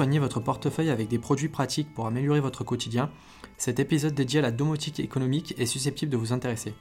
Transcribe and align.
soigner 0.00 0.18
votre 0.18 0.40
portefeuille 0.40 0.88
avec 0.88 1.08
des 1.08 1.18
produits 1.18 1.50
pratiques 1.50 1.92
pour 1.92 2.06
améliorer 2.06 2.40
votre 2.40 2.64
quotidien, 2.64 3.10
cet 3.58 3.80
épisode 3.80 4.14
dédié 4.14 4.38
à 4.38 4.42
la 4.42 4.50
domotique 4.50 4.98
économique 4.98 5.54
est 5.58 5.66
susceptible 5.66 6.10
de 6.10 6.16
vous 6.16 6.32
intéresser. 6.32 6.72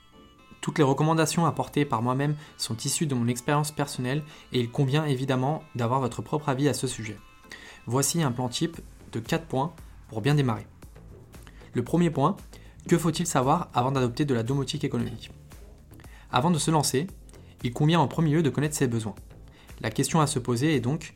Toutes 0.62 0.78
les 0.78 0.86
recommandations 0.86 1.46
apportées 1.46 1.84
par 1.84 2.02
moi-même 2.02 2.38
sont 2.56 2.78
issues 2.78 3.08
de 3.08 3.16
mon 3.16 3.28
expérience 3.28 3.74
personnelle 3.74 4.24
et 4.54 4.62
il 4.62 4.72
convient 4.72 5.04
évidemment 5.04 5.64
d'avoir 5.76 6.00
votre 6.00 6.22
propre 6.22 6.48
avis 6.48 6.70
à 6.70 6.74
ce 6.74 6.88
sujet. 6.88 7.18
Voici 7.88 8.24
un 8.24 8.32
plan 8.32 8.48
type 8.48 8.80
de 9.12 9.20
4 9.20 9.48
points 9.48 9.74
pour 10.08 10.22
bien 10.22 10.36
démarrer. 10.36 10.66
Le 11.74 11.84
premier 11.84 12.12
point, 12.12 12.38
que 12.88 12.98
faut-il 12.98 13.28
savoir 13.28 13.68
avant 13.74 13.92
d'adopter 13.92 14.24
de 14.24 14.34
la 14.34 14.44
domotique 14.44 14.86
économique? 14.86 15.30
Avant 16.32 16.52
de 16.52 16.58
se 16.58 16.72
lancer, 16.72 17.06
il 17.66 17.74
convient 17.74 18.00
en 18.00 18.08
premier 18.08 18.32
lieu 18.32 18.44
de 18.44 18.50
connaître 18.50 18.78
ses 18.78 18.88
besoins. 18.88 19.16
La 19.82 19.92
question 19.92 20.22
à 20.22 20.28
se 20.28 20.40
poser 20.40 20.74
est 20.74 20.80
donc, 20.80 21.16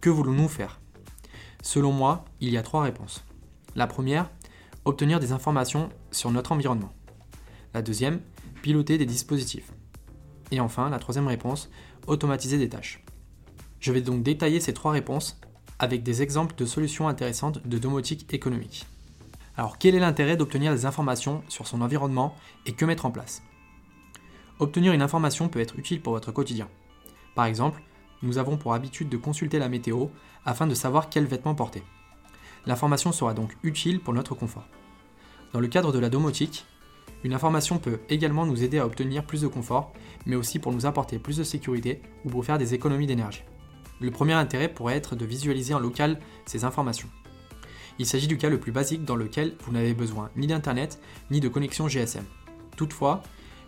que 0.00 0.08
voulons-nous 0.08 0.48
faire? 0.48 0.80
Selon 1.64 1.92
moi, 1.92 2.26
il 2.42 2.50
y 2.50 2.58
a 2.58 2.62
trois 2.62 2.82
réponses. 2.82 3.24
La 3.74 3.86
première, 3.86 4.28
obtenir 4.84 5.18
des 5.18 5.32
informations 5.32 5.88
sur 6.12 6.30
notre 6.30 6.52
environnement. 6.52 6.92
La 7.72 7.80
deuxième, 7.80 8.20
piloter 8.60 8.98
des 8.98 9.06
dispositifs. 9.06 9.72
Et 10.50 10.60
enfin, 10.60 10.90
la 10.90 10.98
troisième 10.98 11.26
réponse, 11.26 11.70
automatiser 12.06 12.58
des 12.58 12.68
tâches. 12.68 13.02
Je 13.80 13.92
vais 13.92 14.02
donc 14.02 14.22
détailler 14.22 14.60
ces 14.60 14.74
trois 14.74 14.92
réponses 14.92 15.40
avec 15.78 16.02
des 16.02 16.20
exemples 16.20 16.54
de 16.54 16.66
solutions 16.66 17.08
intéressantes 17.08 17.66
de 17.66 17.78
domotique 17.78 18.32
économique. 18.34 18.86
Alors 19.56 19.78
quel 19.78 19.94
est 19.94 20.00
l'intérêt 20.00 20.36
d'obtenir 20.36 20.70
des 20.74 20.84
informations 20.84 21.42
sur 21.48 21.66
son 21.66 21.80
environnement 21.80 22.36
et 22.66 22.74
que 22.74 22.84
mettre 22.84 23.06
en 23.06 23.10
place? 23.10 23.42
Obtenir 24.58 24.92
une 24.92 25.02
information 25.02 25.48
peut 25.48 25.60
être 25.60 25.78
utile 25.78 26.02
pour 26.02 26.12
votre 26.12 26.30
quotidien. 26.30 26.68
Par 27.34 27.46
exemple, 27.46 27.82
nous 28.22 28.38
avons 28.38 28.56
pour 28.56 28.74
habitude 28.74 29.08
de 29.08 29.16
consulter 29.16 29.58
la 29.58 29.68
météo 29.68 30.06
afin 30.44 30.66
de 30.66 30.74
savoir 30.74 31.08
quels 31.08 31.26
vêtements 31.26 31.54
porter. 31.54 31.82
L'information 32.66 33.12
sera 33.12 33.34
donc 33.34 33.56
utile 33.62 34.00
pour 34.00 34.14
notre 34.14 34.34
confort. 34.34 34.66
Dans 35.52 35.60
le 35.60 35.68
cadre 35.68 35.92
de 35.92 35.98
la 35.98 36.10
domotique, 36.10 36.66
une 37.22 37.34
information 37.34 37.78
peut 37.78 38.00
également 38.08 38.46
nous 38.46 38.62
aider 38.62 38.78
à 38.78 38.86
obtenir 38.86 39.24
plus 39.24 39.42
de 39.42 39.46
confort, 39.46 39.92
mais 40.26 40.36
aussi 40.36 40.58
pour 40.58 40.72
nous 40.72 40.86
apporter 40.86 41.18
plus 41.18 41.38
de 41.38 41.44
sécurité 41.44 42.02
ou 42.24 42.30
pour 42.30 42.44
faire 42.44 42.58
des 42.58 42.74
économies 42.74 43.06
d'énergie. 43.06 43.44
Le 44.00 44.10
premier 44.10 44.34
intérêt 44.34 44.68
pourrait 44.68 44.96
être 44.96 45.16
de 45.16 45.24
visualiser 45.24 45.72
en 45.72 45.78
local 45.78 46.18
ces 46.46 46.64
informations. 46.64 47.08
Il 47.98 48.06
s'agit 48.06 48.26
du 48.26 48.38
cas 48.38 48.50
le 48.50 48.58
plus 48.58 48.72
basique 48.72 49.04
dans 49.04 49.16
lequel 49.16 49.54
vous 49.64 49.72
n'avez 49.72 49.94
besoin 49.94 50.30
ni 50.36 50.46
d'Internet 50.46 51.00
ni 51.30 51.40
de 51.40 51.48
connexion 51.48 51.88
GSM. 51.88 52.24
Toutefois, 52.76 53.22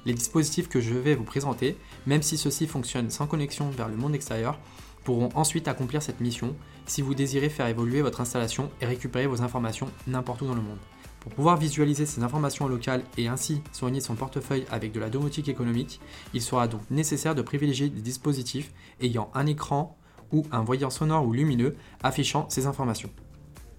les 0.06 0.14
dispositifs 0.14 0.68
que 0.68 0.80
je 0.80 0.94
vais 0.94 1.16
vous 1.16 1.24
présenter, 1.24 1.76
même 2.06 2.22
si 2.22 2.38
ceux-ci 2.38 2.66
fonctionnent 2.66 3.10
sans 3.10 3.26
connexion 3.26 3.68
vers 3.70 3.88
le 3.88 3.96
monde 3.96 4.14
extérieur, 4.14 4.58
pourront 5.04 5.28
ensuite 5.34 5.68
accomplir 5.68 6.00
cette 6.00 6.20
mission 6.20 6.56
si 6.86 7.02
vous 7.02 7.14
désirez 7.14 7.48
faire 7.48 7.66
évoluer 7.66 8.02
votre 8.02 8.20
installation 8.20 8.70
et 8.80 8.86
récupérer 8.86 9.26
vos 9.26 9.42
informations 9.42 9.90
n'importe 10.06 10.42
où 10.42 10.46
dans 10.46 10.54
le 10.54 10.62
monde. 10.62 10.78
Pour 11.20 11.32
pouvoir 11.34 11.56
visualiser 11.56 12.06
ces 12.06 12.22
informations 12.22 12.68
locales 12.68 13.02
et 13.18 13.26
ainsi 13.26 13.60
soigner 13.72 14.00
son 14.00 14.14
portefeuille 14.14 14.64
avec 14.70 14.92
de 14.92 15.00
la 15.00 15.10
domotique 15.10 15.48
économique, 15.48 16.00
il 16.34 16.40
sera 16.40 16.68
donc 16.68 16.82
nécessaire 16.88 17.34
de 17.34 17.42
privilégier 17.42 17.88
des 17.88 18.00
dispositifs 18.00 18.72
ayant 19.00 19.28
un 19.34 19.46
écran 19.46 19.98
ou 20.32 20.44
un 20.52 20.62
voyant 20.62 20.90
sonore 20.90 21.26
ou 21.26 21.32
lumineux 21.32 21.76
affichant 22.02 22.48
ces 22.48 22.66
informations. 22.66 23.10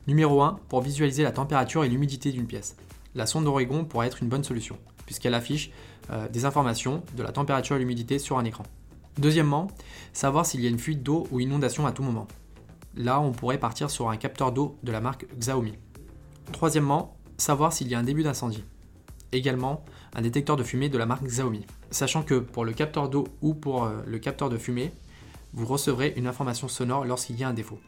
Numéro 0.07 0.41
1, 0.41 0.59
pour 0.67 0.81
visualiser 0.81 1.23
la 1.23 1.31
température 1.31 1.85
et 1.85 1.89
l'humidité 1.89 2.33
d'une 2.33 2.47
pièce. 2.47 2.75
La 3.15 3.25
sonde 3.25 3.45
d'Oregon 3.45 3.85
pourrait 3.85 4.07
être 4.07 4.21
une 4.21 4.29
bonne 4.29 4.43
solution, 4.43 4.77
puisqu'elle 5.07 5.33
affiche 5.33 5.71
euh, 6.11 6.29
des 6.29 6.45
informations 6.45 7.01
de 7.15 7.23
la 7.23 7.31
température 7.31 7.75
et 7.75 7.79
l'humidité 7.79 8.19
sur 8.19 8.37
un 8.37 8.45
écran. 8.45 8.63
Deuxièmement, 9.17 9.69
savoir 10.13 10.45
s'il 10.45 10.61
y 10.61 10.67
a 10.67 10.69
une 10.69 10.77
fuite 10.77 11.01
d'eau 11.01 11.27
ou 11.31 11.39
inondation 11.39 11.87
à 11.87 11.91
tout 11.91 12.03
moment. 12.03 12.27
Là, 12.95 13.19
on 13.19 13.31
pourrait 13.31 13.57
partir 13.57 13.89
sur 13.89 14.09
un 14.11 14.17
capteur 14.17 14.51
d'eau 14.51 14.77
de 14.83 14.91
la 14.91 15.01
marque 15.01 15.25
Xiaomi. 15.39 15.73
Troisièmement, 16.51 17.17
savoir 17.37 17.73
s'il 17.73 17.87
y 17.87 17.95
a 17.95 17.99
un 17.99 18.03
début 18.03 18.21
d'incendie. 18.21 18.63
Également, 19.31 19.83
un 20.15 20.21
détecteur 20.21 20.55
de 20.55 20.63
fumée 20.63 20.89
de 20.89 20.97
la 20.97 21.07
marque 21.07 21.25
Xiaomi. 21.25 21.65
Sachant 21.89 22.21
que 22.21 22.35
pour 22.35 22.63
le 22.63 22.73
capteur 22.73 23.09
d'eau 23.09 23.27
ou 23.41 23.55
pour 23.55 23.85
euh, 23.85 24.01
le 24.05 24.19
capteur 24.19 24.49
de 24.49 24.57
fumée, 24.57 24.91
vous 25.53 25.65
recevrez 25.65 26.13
une 26.15 26.27
information 26.27 26.67
sonore 26.67 27.05
lorsqu'il 27.05 27.39
y 27.39 27.43
a 27.43 27.49
un 27.49 27.53
défaut. 27.53 27.79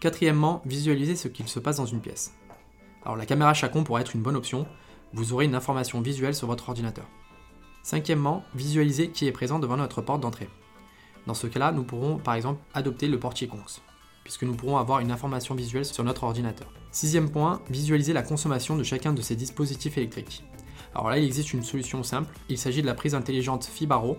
Quatrièmement, 0.00 0.62
visualiser 0.64 1.16
ce 1.16 1.28
qu'il 1.28 1.48
se 1.48 1.58
passe 1.58 1.76
dans 1.76 1.86
une 1.86 2.00
pièce. 2.00 2.34
Alors 3.04 3.16
la 3.16 3.26
caméra 3.26 3.54
Chacon 3.54 3.84
pourrait 3.84 4.02
être 4.02 4.14
une 4.14 4.22
bonne 4.22 4.36
option, 4.36 4.66
vous 5.12 5.32
aurez 5.32 5.44
une 5.44 5.54
information 5.54 6.00
visuelle 6.00 6.34
sur 6.34 6.46
votre 6.46 6.68
ordinateur. 6.68 7.06
Cinquièmement, 7.82 8.44
visualiser 8.54 9.10
qui 9.10 9.26
est 9.26 9.32
présent 9.32 9.58
devant 9.58 9.76
notre 9.76 10.02
porte 10.02 10.20
d'entrée. 10.20 10.48
Dans 11.26 11.34
ce 11.34 11.46
cas-là, 11.46 11.72
nous 11.72 11.84
pourrons 11.84 12.18
par 12.18 12.34
exemple 12.34 12.60
adopter 12.74 13.08
le 13.08 13.18
portier 13.18 13.48
cons, 13.48 13.58
puisque 14.24 14.44
nous 14.44 14.54
pourrons 14.54 14.78
avoir 14.78 15.00
une 15.00 15.10
information 15.10 15.54
visuelle 15.54 15.84
sur 15.84 16.04
notre 16.04 16.24
ordinateur. 16.24 16.72
Sixième 16.90 17.30
point, 17.30 17.60
visualiser 17.70 18.12
la 18.12 18.22
consommation 18.22 18.76
de 18.76 18.82
chacun 18.82 19.12
de 19.12 19.22
ces 19.22 19.36
dispositifs 19.36 19.96
électriques. 19.98 20.44
Alors 20.94 21.10
là, 21.10 21.18
il 21.18 21.24
existe 21.24 21.52
une 21.52 21.62
solution 21.62 22.02
simple, 22.02 22.34
il 22.48 22.58
s'agit 22.58 22.82
de 22.82 22.86
la 22.86 22.94
prise 22.94 23.14
intelligente 23.14 23.64
Fibaro, 23.64 24.18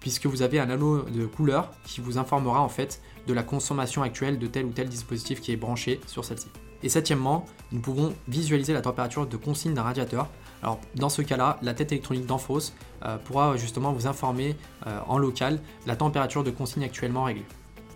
puisque 0.00 0.26
vous 0.26 0.42
avez 0.42 0.58
un 0.58 0.70
anneau 0.70 1.02
de 1.02 1.26
couleur 1.26 1.70
qui 1.84 2.00
vous 2.00 2.18
informera 2.18 2.60
en 2.60 2.68
fait 2.68 3.00
de 3.26 3.32
la 3.32 3.42
consommation 3.42 4.02
actuelle 4.02 4.38
de 4.38 4.46
tel 4.46 4.66
ou 4.66 4.70
tel 4.70 4.88
dispositif 4.88 5.40
qui 5.40 5.52
est 5.52 5.56
branché 5.56 6.00
sur 6.06 6.24
celle-ci. 6.24 6.48
Et 6.84 6.90
septièmement, 6.90 7.46
nous 7.72 7.80
pouvons 7.80 8.12
visualiser 8.28 8.74
la 8.74 8.82
température 8.82 9.26
de 9.26 9.36
consigne 9.38 9.72
d'un 9.72 9.82
radiateur. 9.82 10.28
Alors 10.62 10.78
dans 10.94 11.08
ce 11.08 11.22
cas-là, 11.22 11.58
la 11.62 11.72
tête 11.72 11.92
électronique 11.92 12.26
d'Enfos 12.26 12.72
euh, 13.06 13.16
pourra 13.16 13.56
justement 13.56 13.90
vous 13.94 14.06
informer 14.06 14.54
euh, 14.86 15.00
en 15.08 15.16
local 15.16 15.60
la 15.86 15.96
température 15.96 16.44
de 16.44 16.50
consigne 16.50 16.84
actuellement 16.84 17.24
réglée. 17.24 17.46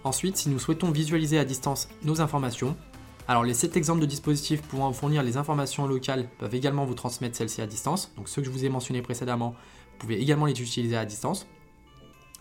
Ensuite, 0.04 0.38
si 0.38 0.48
nous 0.48 0.58
souhaitons 0.58 0.90
visualiser 0.90 1.38
à 1.38 1.44
distance 1.44 1.90
nos 2.02 2.22
informations, 2.22 2.76
alors 3.28 3.44
les 3.44 3.52
7 3.52 3.76
exemples 3.76 4.00
de 4.00 4.06
dispositifs 4.06 4.62
pouvant 4.62 4.90
fournir 4.94 5.22
les 5.22 5.36
informations 5.36 5.86
locales 5.86 6.26
peuvent 6.38 6.54
également 6.54 6.86
vous 6.86 6.94
transmettre 6.94 7.36
celles-ci 7.36 7.60
à 7.60 7.66
distance. 7.66 8.10
Donc 8.16 8.26
ceux 8.30 8.40
que 8.40 8.46
je 8.46 8.50
vous 8.50 8.64
ai 8.64 8.70
mentionnés 8.70 9.02
précédemment, 9.02 9.50
vous 9.50 9.98
pouvez 9.98 10.18
également 10.18 10.46
les 10.46 10.58
utiliser 10.58 10.96
à 10.96 11.04
distance. 11.04 11.46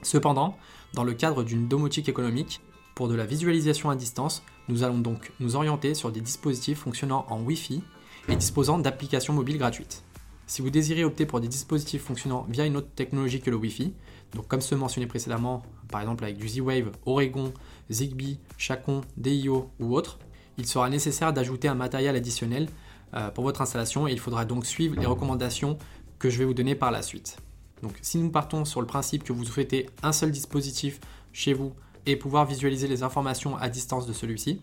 Cependant, 0.01 0.55
dans 0.93 1.03
le 1.03 1.13
cadre 1.13 1.43
d'une 1.43 1.67
domotique 1.67 2.07
économique, 2.07 2.61
pour 2.97 3.07
de 3.07 3.13
la 3.13 3.27
visualisation 3.27 3.91
à 3.91 3.95
distance, 3.95 4.41
nous 4.69 4.81
allons 4.81 4.97
donc 4.97 5.31
nous 5.39 5.55
orienter 5.55 5.93
sur 5.93 6.11
des 6.11 6.19
dispositifs 6.19 6.79
fonctionnant 6.79 7.27
en 7.29 7.39
Wi-Fi 7.43 7.83
et 8.27 8.35
disposant 8.35 8.79
d'applications 8.79 9.33
mobiles 9.33 9.59
gratuites. 9.59 10.03
Si 10.47 10.63
vous 10.63 10.71
désirez 10.71 11.03
opter 11.03 11.27
pour 11.27 11.39
des 11.39 11.47
dispositifs 11.47 12.01
fonctionnant 12.01 12.47
via 12.49 12.65
une 12.65 12.75
autre 12.75 12.89
technologie 12.95 13.39
que 13.39 13.51
le 13.51 13.55
Wi-Fi, 13.55 13.93
donc 14.33 14.47
comme 14.47 14.61
ceux 14.61 14.75
mentionnés 14.75 15.05
précédemment, 15.05 15.61
par 15.89 16.01
exemple 16.01 16.23
avec 16.23 16.37
du 16.37 16.49
Z-Wave, 16.49 16.89
Oregon, 17.05 17.53
Zigbee, 17.91 18.39
Chacon, 18.57 19.01
DIO 19.15 19.69
ou 19.79 19.95
autre, 19.95 20.17
il 20.57 20.65
sera 20.65 20.89
nécessaire 20.89 21.33
d'ajouter 21.33 21.67
un 21.67 21.75
matériel 21.75 22.15
additionnel 22.15 22.67
euh, 23.13 23.29
pour 23.29 23.43
votre 23.43 23.61
installation 23.61 24.07
et 24.07 24.11
il 24.11 24.19
faudra 24.19 24.43
donc 24.43 24.65
suivre 24.65 24.99
les 24.99 25.05
recommandations 25.05 25.77
que 26.17 26.31
je 26.31 26.39
vais 26.39 26.45
vous 26.45 26.55
donner 26.55 26.73
par 26.73 26.89
la 26.89 27.03
suite. 27.03 27.37
Donc 27.83 27.93
si 28.01 28.17
nous 28.17 28.31
partons 28.31 28.65
sur 28.65 28.81
le 28.81 28.87
principe 28.87 29.23
que 29.23 29.33
vous 29.33 29.45
souhaitez 29.45 29.87
un 30.01 30.13
seul 30.13 30.31
dispositif 30.31 30.99
chez 31.31 31.53
vous 31.53 31.73
et 32.07 32.15
pouvoir 32.15 32.45
visualiser 32.45 32.87
les 32.87 33.03
informations 33.03 33.55
à 33.57 33.69
distance 33.69 34.07
de 34.07 34.13
celui-ci. 34.13 34.61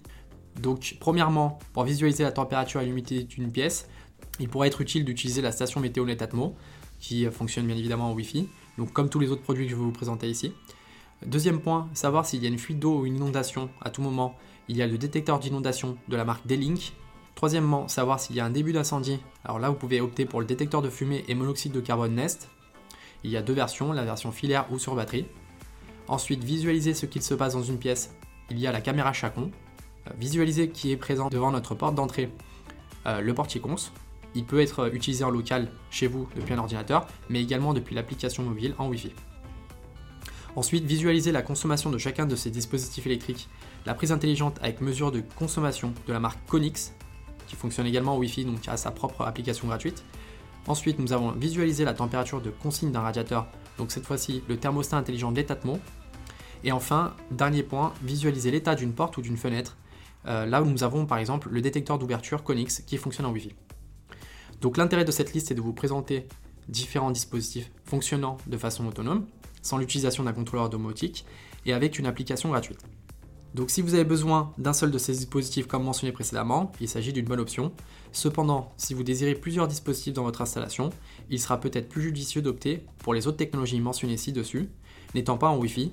Donc 0.60 0.96
premièrement, 0.98 1.58
pour 1.72 1.84
visualiser 1.84 2.24
la 2.24 2.32
température 2.32 2.80
et 2.80 2.86
l'humidité 2.86 3.22
d'une 3.22 3.52
pièce, 3.52 3.88
il 4.40 4.48
pourrait 4.48 4.68
être 4.68 4.80
utile 4.80 5.04
d'utiliser 5.04 5.42
la 5.42 5.52
station 5.52 5.80
météo 5.80 6.04
Netatmo, 6.04 6.56
qui 6.98 7.26
fonctionne 7.26 7.66
bien 7.66 7.76
évidemment 7.76 8.10
en 8.10 8.14
Wi-Fi, 8.14 8.48
donc 8.78 8.92
comme 8.92 9.08
tous 9.08 9.20
les 9.20 9.30
autres 9.30 9.42
produits 9.42 9.66
que 9.66 9.70
je 9.70 9.76
vais 9.76 9.82
vous 9.82 9.92
présenter 9.92 10.28
ici. 10.28 10.52
Deuxième 11.26 11.60
point, 11.60 11.88
savoir 11.94 12.26
s'il 12.26 12.42
y 12.42 12.46
a 12.46 12.48
une 12.48 12.58
fuite 12.58 12.78
d'eau 12.78 13.00
ou 13.00 13.06
une 13.06 13.16
inondation 13.16 13.70
à 13.80 13.90
tout 13.90 14.02
moment. 14.02 14.36
Il 14.68 14.76
y 14.76 14.82
a 14.82 14.86
le 14.86 14.98
détecteur 14.98 15.38
d'inondation 15.38 15.96
de 16.08 16.16
la 16.16 16.24
marque 16.24 16.46
D-Link. 16.46 16.92
Troisièmement, 17.34 17.88
savoir 17.88 18.20
s'il 18.20 18.36
y 18.36 18.40
a 18.40 18.44
un 18.44 18.50
début 18.50 18.72
d'incendie. 18.72 19.20
Alors 19.44 19.58
là, 19.58 19.68
vous 19.68 19.76
pouvez 19.76 20.00
opter 20.00 20.24
pour 20.24 20.40
le 20.40 20.46
détecteur 20.46 20.82
de 20.82 20.90
fumée 20.90 21.24
et 21.28 21.34
monoxyde 21.34 21.72
de 21.72 21.80
carbone 21.80 22.14
Nest. 22.14 22.48
Il 23.22 23.30
y 23.30 23.36
a 23.36 23.42
deux 23.42 23.54
versions, 23.54 23.92
la 23.92 24.04
version 24.04 24.32
filaire 24.32 24.66
ou 24.70 24.78
sur 24.78 24.94
batterie. 24.94 25.26
Ensuite, 26.08 26.44
visualiser 26.44 26.94
ce 26.94 27.06
qu'il 27.06 27.22
se 27.22 27.34
passe 27.34 27.54
dans 27.54 27.62
une 27.62 27.78
pièce. 27.78 28.14
Il 28.50 28.58
y 28.58 28.66
a 28.66 28.72
la 28.72 28.80
caméra 28.80 29.12
Chacon. 29.12 29.50
Euh, 30.06 30.10
visualiser 30.18 30.68
qui 30.68 30.92
est 30.92 30.96
présent 30.96 31.28
devant 31.28 31.50
notre 31.50 31.74
porte 31.74 31.94
d'entrée, 31.94 32.30
euh, 33.06 33.20
le 33.20 33.34
portier 33.34 33.60
cons. 33.60 33.76
Il 34.34 34.44
peut 34.44 34.60
être 34.60 34.94
utilisé 34.94 35.24
en 35.24 35.30
local 35.30 35.70
chez 35.90 36.06
vous 36.06 36.28
depuis 36.36 36.54
un 36.54 36.58
ordinateur, 36.58 37.06
mais 37.30 37.40
également 37.40 37.72
depuis 37.72 37.94
l'application 37.94 38.42
mobile 38.42 38.74
en 38.78 38.88
Wi-Fi. 38.88 39.12
Ensuite, 40.56 40.84
visualiser 40.84 41.32
la 41.32 41.42
consommation 41.42 41.90
de 41.90 41.98
chacun 41.98 42.26
de 42.26 42.36
ces 42.36 42.50
dispositifs 42.50 43.06
électriques. 43.06 43.48
La 43.86 43.94
prise 43.94 44.12
intelligente 44.12 44.58
avec 44.62 44.80
mesure 44.80 45.10
de 45.10 45.22
consommation 45.36 45.94
de 46.06 46.12
la 46.12 46.20
marque 46.20 46.38
Conix, 46.46 46.92
qui 47.46 47.56
fonctionne 47.56 47.86
également 47.86 48.14
en 48.14 48.18
Wi-Fi, 48.18 48.44
donc 48.44 48.66
a 48.68 48.76
sa 48.76 48.90
propre 48.90 49.22
application 49.22 49.68
gratuite. 49.68 50.04
Ensuite, 50.66 50.98
nous 50.98 51.12
avons 51.12 51.32
visualisé 51.32 51.84
la 51.84 51.94
température 51.94 52.40
de 52.40 52.50
consigne 52.50 52.90
d'un 52.90 53.00
radiateur 53.00 53.46
donc 53.78 53.90
cette 53.90 54.06
fois-ci 54.06 54.42
le 54.48 54.56
thermostat 54.56 54.96
intelligent 54.96 55.32
d'Etatmo. 55.32 55.78
Et 56.62 56.72
enfin, 56.72 57.14
dernier 57.30 57.62
point, 57.62 57.92
visualiser 58.02 58.50
l'état 58.50 58.74
d'une 58.74 58.92
porte 58.92 59.16
ou 59.16 59.22
d'une 59.22 59.36
fenêtre, 59.36 59.76
euh, 60.26 60.46
là 60.46 60.62
où 60.62 60.66
nous 60.66 60.82
avons 60.82 61.06
par 61.06 61.18
exemple 61.18 61.48
le 61.50 61.60
détecteur 61.60 61.98
d'ouverture 61.98 62.42
Conix 62.42 62.82
qui 62.86 62.96
fonctionne 62.96 63.26
en 63.26 63.32
Wi-Fi. 63.32 63.54
Donc 64.60 64.76
l'intérêt 64.76 65.04
de 65.04 65.10
cette 65.10 65.34
liste 65.34 65.50
est 65.50 65.54
de 65.54 65.60
vous 65.60 65.74
présenter 65.74 66.26
différents 66.68 67.10
dispositifs 67.10 67.70
fonctionnant 67.84 68.38
de 68.46 68.56
façon 68.56 68.86
autonome, 68.86 69.26
sans 69.60 69.76
l'utilisation 69.76 70.24
d'un 70.24 70.32
contrôleur 70.32 70.70
domotique 70.70 71.26
et 71.66 71.74
avec 71.74 71.98
une 71.98 72.06
application 72.06 72.48
gratuite. 72.50 72.80
Donc 73.54 73.70
si 73.70 73.82
vous 73.82 73.94
avez 73.94 74.04
besoin 74.04 74.52
d'un 74.58 74.72
seul 74.72 74.90
de 74.90 74.98
ces 74.98 75.12
dispositifs 75.12 75.68
comme 75.68 75.84
mentionné 75.84 76.12
précédemment, 76.12 76.72
il 76.80 76.88
s'agit 76.88 77.12
d'une 77.12 77.26
bonne 77.26 77.38
option. 77.38 77.72
Cependant, 78.10 78.72
si 78.76 78.94
vous 78.94 79.04
désirez 79.04 79.36
plusieurs 79.36 79.68
dispositifs 79.68 80.12
dans 80.12 80.24
votre 80.24 80.42
installation, 80.42 80.90
il 81.30 81.40
sera 81.40 81.60
peut-être 81.60 81.88
plus 81.88 82.02
judicieux 82.02 82.42
d'opter 82.42 82.84
pour 82.98 83.14
les 83.14 83.28
autres 83.28 83.36
technologies 83.36 83.80
mentionnées 83.80 84.16
ci-dessus, 84.16 84.68
n'étant 85.14 85.38
pas 85.38 85.48
en 85.48 85.58
Wi-Fi, 85.58 85.92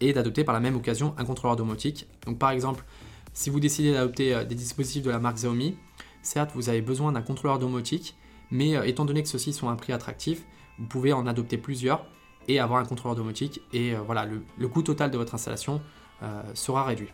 et 0.00 0.12
d'adopter 0.12 0.44
par 0.44 0.54
la 0.54 0.60
même 0.60 0.76
occasion 0.76 1.14
un 1.18 1.24
contrôleur 1.24 1.56
domotique. 1.56 2.06
Donc 2.26 2.38
par 2.38 2.50
exemple, 2.50 2.84
si 3.32 3.50
vous 3.50 3.60
décidez 3.60 3.92
d'adopter 3.92 4.34
euh, 4.34 4.44
des 4.44 4.54
dispositifs 4.54 5.02
de 5.02 5.10
la 5.10 5.18
marque 5.18 5.36
Xiaomi, 5.36 5.76
certes 6.22 6.50
vous 6.54 6.68
avez 6.68 6.82
besoin 6.82 7.12
d'un 7.12 7.22
contrôleur 7.22 7.58
domotique, 7.58 8.16
mais 8.50 8.76
euh, 8.76 8.84
étant 8.84 9.04
donné 9.04 9.22
que 9.22 9.28
ceux-ci 9.28 9.52
sont 9.52 9.68
à 9.68 9.72
un 9.72 9.76
prix 9.76 9.92
attractif, 9.92 10.44
vous 10.78 10.86
pouvez 10.86 11.12
en 11.12 11.26
adopter 11.26 11.58
plusieurs 11.58 12.06
et 12.48 12.58
avoir 12.58 12.80
un 12.80 12.84
contrôleur 12.84 13.16
domotique 13.16 13.60
et 13.72 13.94
euh, 13.94 14.00
voilà, 14.00 14.26
le, 14.26 14.68
coût 14.68 14.82
total 14.82 15.10
de 15.10 15.16
votre 15.16 15.34
installation 15.34 15.80
sera 16.54 16.84
réduit. 16.84 17.08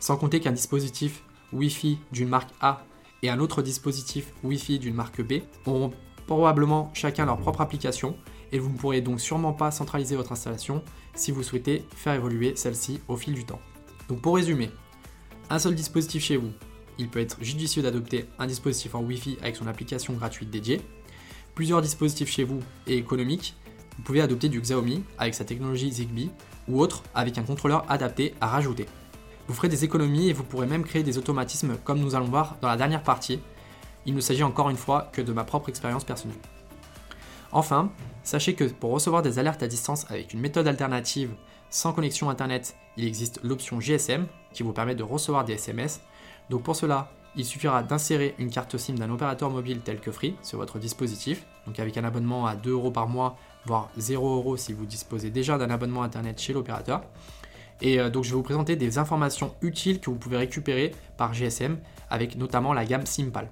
Sans 0.00 0.16
compter 0.16 0.40
qu'un 0.40 0.52
dispositif 0.52 1.22
Wi-Fi 1.52 1.98
d'une 2.12 2.28
marque 2.28 2.50
A 2.60 2.84
et 3.22 3.30
un 3.30 3.38
autre 3.38 3.62
dispositif 3.62 4.32
Wi-Fi 4.42 4.78
d'une 4.78 4.94
marque 4.94 5.22
B 5.22 5.42
auront 5.64 5.92
probablement 6.26 6.90
chacun 6.92 7.24
leur 7.24 7.38
propre 7.38 7.60
application 7.60 8.16
et 8.52 8.58
vous 8.58 8.70
ne 8.70 8.76
pourrez 8.76 9.00
donc 9.00 9.20
sûrement 9.20 9.52
pas 9.52 9.70
centraliser 9.70 10.16
votre 10.16 10.32
installation 10.32 10.82
si 11.14 11.30
vous 11.30 11.42
souhaitez 11.42 11.84
faire 11.94 12.14
évoluer 12.14 12.54
celle-ci 12.56 13.00
au 13.08 13.16
fil 13.16 13.34
du 13.34 13.44
temps. 13.44 13.60
Donc 14.08 14.20
pour 14.20 14.36
résumer, 14.36 14.70
un 15.50 15.58
seul 15.58 15.74
dispositif 15.74 16.22
chez 16.22 16.36
vous, 16.36 16.52
il 16.98 17.08
peut 17.08 17.20
être 17.20 17.42
judicieux 17.42 17.82
d'adopter 17.82 18.26
un 18.38 18.46
dispositif 18.46 18.94
en 18.94 19.02
Wi-Fi 19.02 19.38
avec 19.42 19.56
son 19.56 19.66
application 19.66 20.14
gratuite 20.14 20.50
dédiée. 20.50 20.80
Plusieurs 21.54 21.82
dispositifs 21.82 22.30
chez 22.30 22.44
vous 22.44 22.60
et 22.86 22.96
économiques, 22.96 23.54
vous 23.96 24.02
pouvez 24.02 24.20
adopter 24.20 24.48
du 24.48 24.60
Xiaomi 24.60 25.04
avec 25.18 25.34
sa 25.34 25.44
technologie 25.44 25.90
Zigbee 25.90 26.30
ou 26.68 26.80
autre 26.80 27.02
avec 27.14 27.38
un 27.38 27.42
contrôleur 27.42 27.84
adapté 27.90 28.34
à 28.40 28.48
rajouter. 28.48 28.86
Vous 29.48 29.54
ferez 29.54 29.68
des 29.68 29.84
économies 29.84 30.28
et 30.28 30.32
vous 30.32 30.42
pourrez 30.42 30.66
même 30.66 30.84
créer 30.84 31.02
des 31.02 31.18
automatismes 31.18 31.76
comme 31.84 32.00
nous 32.00 32.14
allons 32.14 32.26
voir 32.26 32.56
dans 32.60 32.68
la 32.68 32.76
dernière 32.76 33.02
partie. 33.02 33.40
Il 34.04 34.14
ne 34.14 34.20
s'agit 34.20 34.42
encore 34.42 34.70
une 34.70 34.76
fois 34.76 35.08
que 35.12 35.22
de 35.22 35.32
ma 35.32 35.44
propre 35.44 35.68
expérience 35.68 36.04
personnelle. 36.04 36.38
Enfin, 37.52 37.90
sachez 38.22 38.54
que 38.54 38.64
pour 38.64 38.90
recevoir 38.90 39.22
des 39.22 39.38
alertes 39.38 39.62
à 39.62 39.68
distance 39.68 40.04
avec 40.10 40.34
une 40.34 40.40
méthode 40.40 40.66
alternative 40.66 41.30
sans 41.70 41.92
connexion 41.92 42.28
Internet, 42.28 42.76
il 42.96 43.04
existe 43.04 43.40
l'option 43.42 43.80
GSM 43.80 44.26
qui 44.52 44.62
vous 44.62 44.72
permet 44.72 44.94
de 44.94 45.02
recevoir 45.02 45.44
des 45.44 45.54
SMS. 45.54 46.00
Donc 46.50 46.62
pour 46.62 46.76
cela, 46.76 47.10
il 47.36 47.44
suffira 47.44 47.82
d'insérer 47.82 48.34
une 48.38 48.50
carte 48.50 48.76
SIM 48.76 48.94
d'un 48.94 49.10
opérateur 49.10 49.50
mobile 49.50 49.80
tel 49.80 50.00
que 50.00 50.10
Free 50.10 50.34
sur 50.42 50.58
votre 50.58 50.78
dispositif, 50.78 51.46
donc 51.66 51.78
avec 51.78 51.96
un 51.98 52.04
abonnement 52.04 52.46
à 52.46 52.56
2 52.56 52.70
euros 52.70 52.90
par 52.90 53.08
mois, 53.08 53.36
voire 53.66 53.90
0 53.96 54.36
euros 54.36 54.56
si 54.56 54.72
vous 54.72 54.86
disposez 54.86 55.30
déjà 55.30 55.58
d'un 55.58 55.70
abonnement 55.70 56.02
Internet 56.02 56.40
chez 56.40 56.52
l'opérateur. 56.52 57.02
Et 57.82 58.00
euh, 58.00 58.08
donc 58.08 58.24
je 58.24 58.30
vais 58.30 58.36
vous 58.36 58.42
présenter 58.42 58.76
des 58.76 58.98
informations 58.98 59.54
utiles 59.60 60.00
que 60.00 60.08
vous 60.08 60.16
pouvez 60.16 60.38
récupérer 60.38 60.94
par 61.18 61.34
GSM 61.34 61.78
avec 62.08 62.36
notamment 62.36 62.72
la 62.72 62.86
gamme 62.86 63.04
Simpal. 63.04 63.50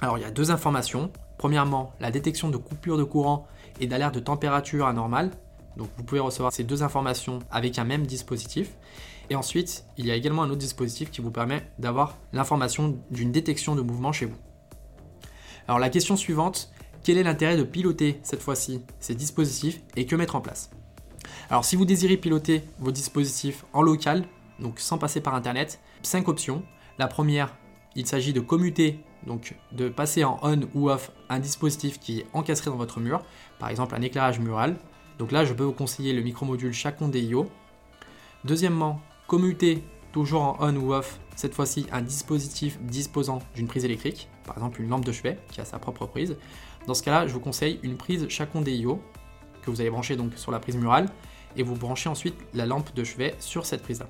Alors 0.00 0.16
il 0.16 0.22
y 0.22 0.24
a 0.24 0.30
deux 0.30 0.50
informations. 0.50 1.10
Premièrement, 1.36 1.92
la 2.00 2.10
détection 2.10 2.48
de 2.48 2.56
coupure 2.56 2.96
de 2.96 3.04
courant 3.04 3.46
et 3.80 3.86
d'alerte 3.86 4.14
de 4.14 4.20
température 4.20 4.86
anormale. 4.86 5.30
Donc 5.76 5.88
vous 5.96 6.02
pouvez 6.02 6.20
recevoir 6.20 6.52
ces 6.52 6.64
deux 6.64 6.82
informations 6.82 7.40
avec 7.50 7.78
un 7.78 7.84
même 7.84 8.06
dispositif. 8.06 8.70
Et 9.30 9.34
ensuite, 9.34 9.84
il 9.96 10.06
y 10.06 10.10
a 10.10 10.14
également 10.14 10.42
un 10.42 10.50
autre 10.50 10.58
dispositif 10.58 11.10
qui 11.10 11.20
vous 11.20 11.30
permet 11.30 11.70
d'avoir 11.78 12.16
l'information 12.32 12.98
d'une 13.10 13.32
détection 13.32 13.76
de 13.76 13.82
mouvement 13.82 14.12
chez 14.12 14.26
vous. 14.26 14.36
Alors 15.66 15.78
la 15.78 15.90
question 15.90 16.16
suivante, 16.16 16.72
quel 17.04 17.18
est 17.18 17.22
l'intérêt 17.22 17.56
de 17.56 17.62
piloter 17.62 18.20
cette 18.22 18.40
fois-ci 18.40 18.82
ces 19.00 19.14
dispositifs 19.14 19.82
et 19.96 20.06
que 20.06 20.16
mettre 20.16 20.34
en 20.34 20.40
place? 20.40 20.70
Alors 21.50 21.64
si 21.64 21.76
vous 21.76 21.84
désirez 21.84 22.16
piloter 22.16 22.62
vos 22.78 22.90
dispositifs 22.90 23.64
en 23.74 23.82
local, 23.82 24.24
donc 24.60 24.80
sans 24.80 24.98
passer 24.98 25.20
par 25.20 25.34
Internet, 25.34 25.80
cinq 26.02 26.28
options. 26.28 26.62
La 26.98 27.06
première, 27.06 27.54
il 27.94 28.06
s'agit 28.06 28.32
de 28.32 28.40
commuter 28.40 29.00
donc 29.26 29.56
de 29.72 29.88
passer 29.88 30.24
en 30.24 30.38
on 30.42 30.60
ou 30.74 30.90
off 30.90 31.10
un 31.28 31.38
dispositif 31.38 31.98
qui 31.98 32.20
est 32.20 32.26
encastré 32.32 32.70
dans 32.70 32.76
votre 32.76 33.00
mur, 33.00 33.22
par 33.58 33.68
exemple 33.68 33.94
un 33.94 34.02
éclairage 34.02 34.38
mural. 34.38 34.76
Donc 35.18 35.32
là, 35.32 35.44
je 35.44 35.52
peux 35.52 35.64
vous 35.64 35.72
conseiller 35.72 36.12
le 36.12 36.22
micromodule 36.22 36.72
Chacon 36.72 37.08
DIO. 37.08 37.48
Deuxièmement, 38.44 39.00
commuter 39.28 39.84
toujours 40.10 40.42
en 40.42 40.56
on 40.58 40.74
ou 40.76 40.92
off, 40.92 41.20
cette 41.36 41.54
fois-ci 41.54 41.86
un 41.92 42.00
dispositif 42.02 42.80
disposant 42.80 43.38
d'une 43.54 43.68
prise 43.68 43.84
électrique, 43.84 44.28
par 44.44 44.56
exemple 44.56 44.80
une 44.82 44.88
lampe 44.88 45.04
de 45.04 45.12
chevet 45.12 45.38
qui 45.52 45.60
a 45.60 45.64
sa 45.64 45.78
propre 45.78 46.06
prise. 46.06 46.36
Dans 46.88 46.94
ce 46.94 47.02
cas-là, 47.04 47.28
je 47.28 47.34
vous 47.34 47.40
conseille 47.40 47.78
une 47.84 47.96
prise 47.96 48.26
Chacon 48.28 48.62
DIO 48.62 49.00
que 49.62 49.70
vous 49.70 49.80
allez 49.80 49.90
brancher 49.90 50.16
donc 50.16 50.32
sur 50.36 50.50
la 50.50 50.58
prise 50.58 50.76
murale 50.76 51.08
et 51.56 51.62
vous 51.62 51.76
branchez 51.76 52.08
ensuite 52.08 52.34
la 52.54 52.66
lampe 52.66 52.94
de 52.94 53.04
chevet 53.04 53.36
sur 53.38 53.66
cette 53.66 53.82
prise-là. 53.82 54.08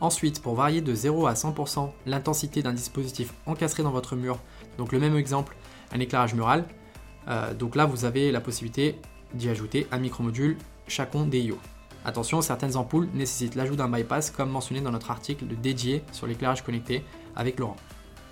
Ensuite, 0.00 0.42
pour 0.42 0.54
varier 0.54 0.80
de 0.80 0.94
0 0.94 1.26
à 1.26 1.34
100% 1.34 1.90
l'intensité 2.06 2.62
d'un 2.62 2.72
dispositif 2.72 3.34
encastré 3.44 3.82
dans 3.82 3.92
votre 3.92 4.16
mur, 4.16 4.38
donc 4.78 4.92
le 4.92 4.98
même 4.98 5.16
exemple, 5.16 5.54
un 5.92 6.00
éclairage 6.00 6.34
mural, 6.34 6.64
euh, 7.28 7.52
donc 7.54 7.76
là 7.76 7.84
vous 7.84 8.04
avez 8.06 8.32
la 8.32 8.40
possibilité 8.40 8.98
d'y 9.34 9.50
ajouter 9.50 9.86
un 9.92 9.98
micromodule 9.98 10.56
Chacon 10.88 11.26
DIO. 11.26 11.58
Attention, 12.06 12.40
certaines 12.40 12.76
ampoules 12.76 13.08
nécessitent 13.14 13.56
l'ajout 13.56 13.74
d'un 13.74 13.88
bypass 13.88 14.30
comme 14.30 14.48
mentionné 14.48 14.80
dans 14.80 14.92
notre 14.92 15.10
article 15.10 15.44
dédié 15.60 16.04
sur 16.12 16.28
l'éclairage 16.28 16.62
connecté 16.62 17.02
avec 17.34 17.58
Laurent. 17.58 17.74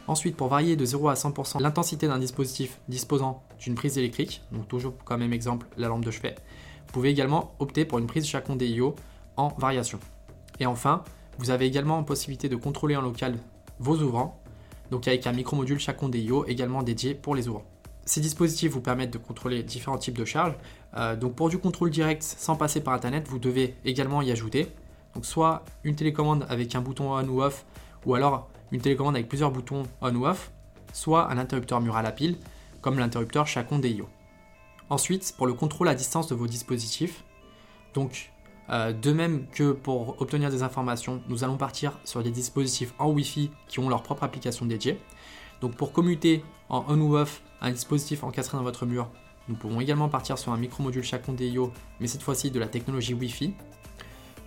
Ensuite, 0.07 0.37
pour 0.37 0.47
varier 0.47 0.77
de 0.77 0.85
0 0.85 1.09
à 1.09 1.15
100% 1.15 1.61
l'intensité 1.61 2.07
d'un 2.07 2.21
dispositif 2.21 2.79
disposant 2.87 3.43
d'une 3.59 3.75
prise 3.75 3.99
électrique, 3.99 4.43
donc 4.53 4.69
toujours 4.69 4.95
comme 5.05 5.19
même 5.19 5.33
exemple 5.33 5.67
la 5.77 5.89
lampe 5.89 6.05
de 6.05 6.13
chevet, 6.13 6.37
vous 6.87 6.93
pouvez 6.93 7.09
également 7.09 7.57
opter 7.59 7.85
pour 7.85 7.99
une 7.99 8.07
prise 8.07 8.29
Chacon 8.29 8.55
DIO 8.55 8.95
en 9.37 9.49
variation. 9.59 9.99
Et 10.61 10.67
enfin, 10.67 11.03
vous 11.39 11.51
avez 11.51 11.67
également 11.67 12.05
possibilité 12.05 12.49
de 12.49 12.55
contrôler 12.55 12.95
en 12.95 13.03
local 13.03 13.37
vos 13.81 13.97
ouvrants, 13.97 14.41
donc 14.93 15.09
avec 15.09 15.27
un 15.27 15.33
micromodule 15.33 15.81
Chacon 15.81 16.09
DIO 16.09 16.47
également 16.47 16.85
dédié 16.85 17.13
pour 17.13 17.35
les 17.35 17.49
ouvrants. 17.49 17.74
Ces 18.07 18.21
dispositifs 18.21 18.73
vous 18.73 18.81
permettent 18.81 19.13
de 19.13 19.19
contrôler 19.19 19.63
différents 19.63 19.99
types 19.99 20.19
de 20.19 20.25
charges. 20.25 20.55
Euh, 20.97 21.17
donc 21.17 21.35
pour 21.35 21.49
du 21.49 21.59
contrôle 21.59 21.91
direct 21.91 22.23
sans 22.23 22.57
passer 22.57 22.81
par 22.81 22.95
internet, 22.95 23.27
vous 23.29 23.39
devez 23.39 23.75
également 23.85 24.23
y 24.23 24.31
ajouter 24.31 24.69
donc 25.15 25.25
soit 25.25 25.65
une 25.85 25.95
télécommande 25.95 26.45
avec 26.49 26.75
un 26.75 26.81
bouton 26.81 27.13
on 27.13 27.29
ou 27.29 27.43
off, 27.43 27.65
ou 28.05 28.15
alors 28.15 28.49
une 28.73 28.81
télécommande 28.81 29.15
avec 29.15 29.29
plusieurs 29.29 29.51
boutons 29.51 29.85
on 30.01 30.15
ou 30.15 30.27
off, 30.27 30.51
soit 30.93 31.31
un 31.31 31.39
interrupteur 31.39 31.81
mural 31.81 32.07
à 32.07 32.13
pile, 32.13 32.37
comme 32.81 32.99
l'interrupteur 32.99 33.47
Chacon 33.47 33.79
DIO. 33.79 34.09
Ensuite, 34.91 35.35
pour 35.37 35.47
le 35.47 35.55
contrôle 35.55 35.89
à 35.89 35.95
distance 35.95 36.29
de 36.29 36.35
vos 36.35 36.47
dispositifs, 36.47 37.25
donc 37.95 38.33
euh, 38.71 38.93
de 38.93 39.13
même 39.13 39.47
que 39.49 39.73
pour 39.73 40.21
obtenir 40.21 40.51
des 40.51 40.63
informations, 40.63 41.23
nous 41.29 41.45
allons 41.45 41.57
partir 41.57 41.99
sur 42.05 42.23
des 42.23 42.31
dispositifs 42.31 42.93
en 42.99 43.11
Wi-Fi 43.11 43.51
qui 43.69 43.79
ont 43.79 43.89
leur 43.89 44.03
propre 44.03 44.25
application 44.25 44.67
dédiée. 44.67 45.01
Donc 45.61 45.77
pour 45.77 45.93
commuter 45.93 46.45
en 46.69 46.85
on 46.89 47.01
ou 47.01 47.17
off 47.17 47.43
un 47.65 47.73
dispositif 47.73 48.23
encastré 48.25 48.59
dans 48.59 48.63
votre 48.63 48.85
mur, 48.85 49.09
nous 49.49 49.57
pouvons 49.57 49.81
également 49.81 50.11
partir 50.11 50.37
sur 50.37 50.53
un 50.53 50.59
micromodule 50.59 51.03
Chacon 51.03 51.33
DIO, 51.33 51.73
mais 51.99 52.07
cette 52.07 52.23
fois-ci 52.23 52.51
de 52.51 52.61
la 52.61 52.67
technologie 52.67 53.15
Wi-Fi. 53.15 53.55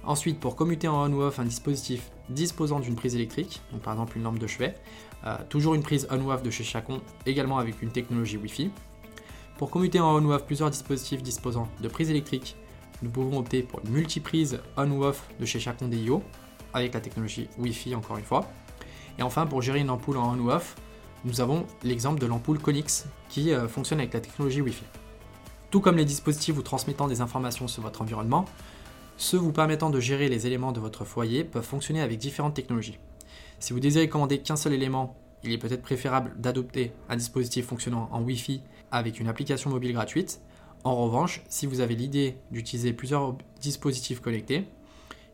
Ensuite, 0.03 0.39
pour 0.39 0.55
commuter 0.55 0.87
en 0.87 1.11
on 1.11 1.13
ou 1.13 1.21
off 1.23 1.39
un 1.39 1.43
dispositif 1.43 2.11
disposant 2.29 2.79
d'une 2.79 2.95
prise 2.95 3.15
électrique, 3.15 3.61
donc 3.71 3.81
par 3.81 3.93
exemple 3.93 4.17
une 4.17 4.23
lampe 4.23 4.37
de 4.37 4.45
chevet, 4.45 4.75
euh, 5.25 5.35
toujours 5.49 5.73
une 5.73 5.81
prise 5.81 6.07
on 6.11 6.21
ou 6.21 6.31
off 6.31 6.43
de 6.43 6.51
chez 6.51 6.63
Chacon, 6.63 7.01
également 7.25 7.57
avec 7.57 7.81
une 7.81 7.89
technologie 7.89 8.37
Wi-Fi. 8.37 8.69
Pour 9.57 9.71
commuter 9.71 9.99
en 9.99 10.15
on 10.15 10.23
ou 10.23 10.31
off 10.31 10.45
plusieurs 10.45 10.69
dispositifs 10.69 11.23
disposant 11.23 11.67
de 11.81 11.87
prise 11.87 12.11
électrique, 12.11 12.55
nous 13.01 13.09
pouvons 13.09 13.39
opter 13.39 13.63
pour 13.63 13.81
une 13.83 13.91
multiprise 13.91 14.59
on 14.77 14.91
ou 14.91 15.03
off 15.03 15.27
de 15.39 15.45
chez 15.45 15.59
Chacon 15.59 15.87
DIO 15.87 16.21
avec 16.71 16.93
la 16.93 17.01
technologie 17.01 17.49
Wi-Fi 17.57 17.95
encore 17.95 18.17
une 18.17 18.25
fois. 18.25 18.45
Et 19.17 19.23
enfin, 19.23 19.47
pour 19.47 19.63
gérer 19.63 19.79
une 19.79 19.89
ampoule 19.89 20.17
en 20.17 20.35
on 20.35 20.39
ou 20.39 20.51
off, 20.51 20.75
nous 21.25 21.41
avons 21.41 21.65
l'exemple 21.83 22.19
de 22.19 22.25
l'ampoule 22.25 22.59
Conix 22.59 23.05
qui 23.29 23.53
euh, 23.53 23.67
fonctionne 23.67 23.99
avec 23.99 24.13
la 24.13 24.19
technologie 24.19 24.61
Wi-Fi. 24.61 24.83
Tout 25.71 25.81
comme 25.81 25.97
les 25.97 26.05
dispositifs 26.05 26.55
vous 26.55 26.61
transmettant 26.61 27.07
des 27.07 27.21
informations 27.21 27.67
sur 27.67 27.83
votre 27.83 28.01
environnement, 28.01 28.45
ceux 29.17 29.37
vous 29.37 29.51
permettant 29.51 29.89
de 29.89 29.99
gérer 29.99 30.29
les 30.29 30.47
éléments 30.47 30.71
de 30.71 30.79
votre 30.79 31.05
foyer 31.05 31.43
peuvent 31.43 31.65
fonctionner 31.65 32.01
avec 32.01 32.19
différentes 32.19 32.53
technologies. 32.53 32.99
Si 33.59 33.73
vous 33.73 33.79
désirez 33.79 34.09
commander 34.09 34.39
qu'un 34.39 34.55
seul 34.55 34.73
élément, 34.73 35.17
il 35.43 35.51
est 35.51 35.57
peut-être 35.57 35.81
préférable 35.81 36.33
d'adopter 36.37 36.93
un 37.09 37.15
dispositif 37.15 37.65
fonctionnant 37.65 38.09
en 38.11 38.21
Wi-Fi 38.21 38.61
avec 38.91 39.19
une 39.19 39.27
application 39.27 39.69
mobile 39.69 39.93
gratuite 39.93 40.39
en 40.83 40.95
revanche, 40.95 41.41
si 41.49 41.65
vous 41.65 41.81
avez 41.81 41.95
l'idée 41.95 42.37
d'utiliser 42.51 42.93
plusieurs 42.93 43.35
dispositifs 43.59 44.21
connectés, 44.21 44.65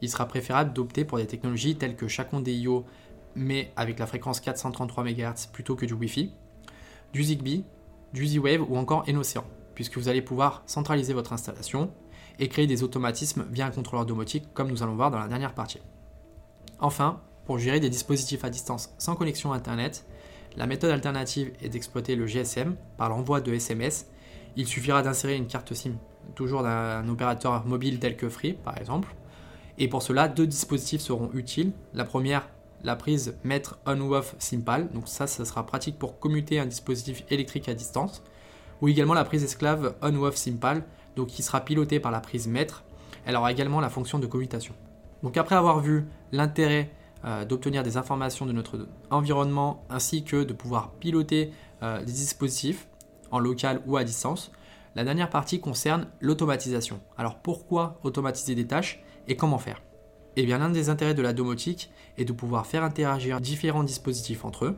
il 0.02 0.10
sera 0.10 0.28
préférable 0.28 0.74
d'opter 0.74 1.06
pour 1.06 1.20
des 1.20 1.28
technologies 1.28 1.76
telles 1.76 1.96
que 1.96 2.08
Chacon 2.08 2.40
DIO, 2.40 2.86
mais 3.36 3.72
avec 3.76 4.00
la 4.00 4.08
fréquence 4.08 4.40
433 4.40 5.04
MHz 5.04 5.48
plutôt 5.52 5.76
que 5.76 5.86
du 5.86 5.94
Wi-Fi, 5.94 6.32
du 7.14 7.24
Zigbee, 7.24 7.64
du 8.14 8.28
Z-Wave 8.28 8.62
ou 8.70 8.78
encore 8.78 9.04
Enocean, 9.08 9.44
puisque 9.76 9.98
vous 9.98 10.10
allez 10.10 10.22
pouvoir 10.22 10.64
centraliser 10.66 11.14
votre 11.14 11.34
installation 11.34 11.92
et 12.40 12.48
créer 12.48 12.68
des 12.68 12.84
automatismes 12.84 13.46
via 13.52 13.66
un 13.66 13.72
contrôleur 13.72 14.06
domotique 14.06 14.54
comme 14.54 14.70
nous 14.70 14.84
allons 14.84 14.96
voir 14.96 15.12
dans 15.12 15.20
la 15.20 15.28
dernière 15.28 15.54
partie. 15.54 15.82
Enfin, 16.80 17.22
pour 17.46 17.60
gérer 17.60 17.80
des 17.80 17.90
dispositifs 17.90 18.44
à 18.44 18.50
distance 18.50 18.94
sans 18.98 19.16
connexion 19.16 19.54
Internet, 19.54 20.06
la 20.56 20.68
méthode 20.68 20.92
alternative 20.92 21.52
est 21.62 21.70
d'exploiter 21.70 22.16
le 22.16 22.28
GSM 22.28 22.76
par 22.98 23.10
l'envoi 23.10 23.42
de 23.42 23.54
SMS 23.54 24.08
il 24.56 24.68
suffira 24.68 25.02
d'insérer 25.02 25.36
une 25.36 25.48
carte 25.48 25.74
SIM, 25.74 25.94
toujours 26.36 26.64
d'un 26.64 27.08
opérateur 27.10 27.66
mobile 27.66 28.00
tel 28.00 28.16
que 28.16 28.30
Free 28.30 28.54
par 28.54 28.78
exemple, 28.78 29.14
Et 29.80 29.88
pour 29.88 30.04
cela, 30.04 30.28
deux 30.28 30.46
dispositifs 30.46 31.02
seront 31.02 31.32
utiles. 31.34 31.72
La 31.96 32.06
première, 32.06 32.48
la 32.84 32.96
prise 32.96 33.36
mètre 33.44 33.80
on 33.86 34.00
ou 34.02 34.14
off 34.14 34.36
Simpal, 34.40 34.90
donc 34.92 35.08
ça, 35.08 35.28
sera 35.28 35.66
pratique 35.66 35.98
pour 35.98 36.20
commuter 36.20 36.60
un 36.60 36.66
dispositif 36.66 37.24
électrique 37.30 37.70
à 37.70 37.74
distance. 37.74 38.24
Ou 38.82 38.90
également 38.90 39.14
la 39.14 39.24
prise 39.24 39.44
esclave 39.44 39.96
on 40.02 40.16
ou 40.16 40.26
off 40.26 40.36
Simpal, 40.36 40.84
donc 41.16 41.28
qui 41.28 41.44
sera 41.44 41.62
pilotée 41.62 42.00
par 42.00 42.12
la 42.12 42.20
prise 42.20 42.48
mètre. 42.48 42.84
Elle 43.26 43.36
aura 43.36 43.52
également 43.52 43.80
la 43.80 43.90
fonction 43.90 44.20
de 44.20 44.28
commutation. 44.28 44.74
Donc 45.22 45.38
après 45.38 45.56
avoir 45.56 45.80
vu 45.80 46.06
l'intérêt 46.32 46.92
euh, 47.24 47.46
d'obtenir 47.46 47.84
des 47.84 47.96
informations 47.96 48.46
de 48.46 48.52
notre 48.52 48.88
environnement 49.10 49.86
ainsi 49.90 50.26
que 50.26 50.44
de 50.44 50.52
pouvoir 50.52 50.92
piloter 50.92 51.52
euh, 51.82 52.00
des 52.00 52.12
dispositifs 52.12 52.88
en 53.32 53.40
local 53.40 53.82
ou 53.86 53.96
à 53.96 54.04
distance, 54.04 54.52
la 54.96 55.06
dernière 55.06 55.30
partie 55.30 55.62
concerne 55.62 56.08
l'automatisation. 56.20 57.00
Alors 57.18 57.40
pourquoi 57.40 58.00
automatiser 58.04 58.56
des 58.56 58.68
tâches 58.68 59.02
et 59.28 59.38
comment 59.38 59.58
faire? 59.58 59.82
Eh 60.36 60.46
bien 60.46 60.58
l'un 60.58 60.70
des 60.70 60.90
intérêts 60.90 61.14
de 61.14 61.22
la 61.22 61.34
domotique 61.34 61.92
est 62.18 62.26
de 62.26 62.34
pouvoir 62.34 62.66
faire 62.66 62.84
interagir 62.84 63.40
différents 63.40 63.84
dispositifs 63.84 64.46
entre 64.46 64.66
eux. 64.66 64.78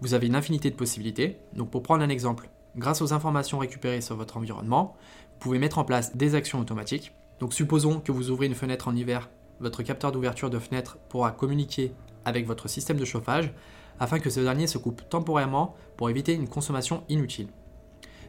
Vous 0.00 0.14
avez 0.14 0.26
une 0.26 0.34
infinité 0.34 0.70
de 0.70 0.76
possibilités. 0.76 1.38
Donc 1.54 1.70
pour 1.70 1.82
prendre 1.82 2.02
un 2.02 2.08
exemple, 2.08 2.48
grâce 2.76 3.02
aux 3.02 3.12
informations 3.12 3.58
récupérées 3.58 4.00
sur 4.00 4.16
votre 4.16 4.36
environnement, 4.36 4.96
vous 5.32 5.38
pouvez 5.40 5.58
mettre 5.58 5.78
en 5.78 5.84
place 5.84 6.16
des 6.16 6.34
actions 6.34 6.58
automatiques. 6.58 7.12
Donc 7.40 7.52
supposons 7.54 8.00
que 8.00 8.12
vous 8.12 8.30
ouvrez 8.30 8.46
une 8.46 8.54
fenêtre 8.54 8.88
en 8.88 8.96
hiver 8.96 9.28
votre 9.62 9.84
capteur 9.84 10.10
d'ouverture 10.10 10.50
de 10.50 10.58
fenêtre 10.58 10.98
pourra 11.08 11.30
communiquer 11.30 11.94
avec 12.24 12.46
votre 12.46 12.68
système 12.68 12.96
de 12.96 13.04
chauffage 13.04 13.52
afin 14.00 14.18
que 14.18 14.28
ce 14.28 14.40
dernier 14.40 14.66
se 14.66 14.78
coupe 14.78 15.08
temporairement 15.08 15.76
pour 15.96 16.10
éviter 16.10 16.34
une 16.34 16.48
consommation 16.48 17.04
inutile. 17.08 17.48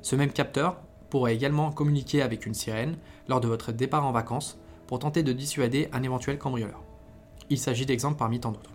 Ce 0.04 0.16
même 0.16 0.32
capteur 0.32 0.80
pourra 1.10 1.32
également 1.32 1.72
communiquer 1.72 2.22
avec 2.22 2.46
une 2.46 2.54
sirène 2.54 2.98
lors 3.28 3.42
de 3.42 3.48
votre 3.48 3.72
départ 3.72 4.06
en 4.06 4.12
vacances 4.12 4.60
tenter 4.98 5.24
de 5.24 5.34
dissuader 5.34 5.90
un 5.94 6.04
éventuel 6.04 6.38
cambrioleur. 6.38 6.82
Il 7.50 7.58
s'agit 7.58 7.86
d'exemples 7.86 8.18
parmi 8.18 8.40
tant 8.40 8.52
d'autres. 8.52 8.72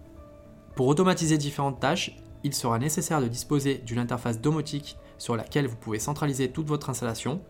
Pour 0.77 0.87
automatiser 0.87 1.39
différentes 1.39 1.81
tâches, 1.81 2.17
il 2.45 2.55
sera 2.55 2.79
nécessaire 2.79 3.21
de 3.21 3.29
disposer 3.29 3.79
d'une 3.79 3.99
interface 3.99 4.41
domotique 4.41 4.97
sur 5.19 5.37
laquelle 5.37 5.67
vous 5.67 5.77
pouvez 5.77 5.99
centraliser 5.99 6.51
toute 6.51 6.67
votre 6.67 6.91
installation 6.91 7.41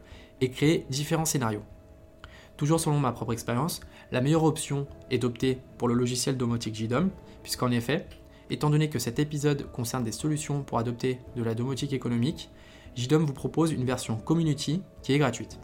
et 0.41 0.51
créer 0.51 0.87
différents 0.89 1.25
scénarios. 1.25 1.63
Toujours 2.57 2.81
selon 2.81 2.99
ma 2.99 3.13
propre 3.13 3.33
expérience, 3.33 3.81
la 4.11 4.21
meilleure 4.21 4.45
option 4.45 4.87
est 5.11 5.19
d'opter 5.19 5.59
pour 5.77 5.89
le 5.89 5.95
logiciel 5.95 6.37
domotique 6.37 6.75
JDOM, 6.75 7.11
puisqu'en 7.43 7.71
effet, 7.71 8.07
étant 8.51 8.71
donné 8.71 8.89
que 8.89 8.99
cet 8.99 9.19
épisode 9.19 9.71
concerne 9.71 10.05
des 10.05 10.13
solutions 10.13 10.63
pour 10.63 10.79
adopter 10.79 11.21
de 11.37 11.43
la 11.43 11.55
domotique 11.55 11.93
économique, 11.93 12.51
JDOM 12.97 13.25
vous 13.25 13.33
propose 13.33 13.73
une 13.73 13.85
version 13.85 14.17
Community 14.17 14.83
qui 15.03 15.13
est 15.13 15.19
gratuite. 15.19 15.59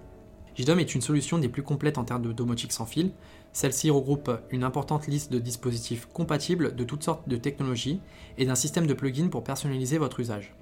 JDOM 0.57 0.79
est 0.79 0.95
une 0.95 1.01
solution 1.01 1.39
des 1.39 1.49
plus 1.49 1.65
complètes 1.65 1.99
en 1.99 2.05
termes 2.05 2.23
de 2.23 2.33
domotique 2.33 2.73
sans 2.73 2.87
fil. 2.87 3.11
Celle-ci 3.53 3.91
regroupe 3.91 4.31
une 4.51 4.63
importante 4.63 5.09
liste 5.09 5.33
de 5.33 5.41
dispositifs 5.41 6.07
compatibles 6.13 6.77
de 6.77 6.85
toutes 6.85 7.03
sortes 7.03 7.29
de 7.29 7.37
technologies 7.37 8.01
et 8.39 8.47
d'un 8.47 8.55
système 8.55 8.87
de 8.87 8.95
plugins 8.95 9.29
pour 9.29 9.43
personnaliser 9.43 9.99
votre 9.99 10.21
usage. 10.21 10.55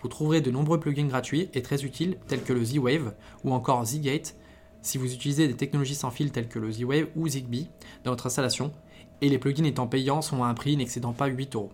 Vous 0.00 0.08
trouverez 0.08 0.40
de 0.40 0.50
nombreux 0.50 0.78
plugins 0.78 1.06
gratuits 1.06 1.48
et 1.54 1.62
très 1.62 1.84
utiles 1.84 2.18
tels 2.28 2.42
que 2.42 2.52
le 2.52 2.64
Z-Wave 2.64 3.14
ou 3.44 3.52
encore 3.52 3.84
Z-Gate 3.84 4.36
si 4.80 4.98
vous 4.98 5.12
utilisez 5.12 5.48
des 5.48 5.56
technologies 5.56 5.94
sans 5.94 6.10
fil 6.10 6.30
telles 6.32 6.48
que 6.48 6.58
le 6.58 6.70
Z-Wave 6.70 7.06
ou 7.16 7.28
Zigbee 7.28 7.68
dans 8.04 8.10
votre 8.10 8.26
installation, 8.26 8.72
et 9.20 9.28
les 9.28 9.38
plugins 9.38 9.64
étant 9.64 9.86
payants 9.86 10.22
sont 10.22 10.42
à 10.42 10.48
un 10.48 10.54
prix 10.54 10.76
n'excédant 10.76 11.12
pas 11.12 11.26
8 11.26 11.54
euros. 11.54 11.70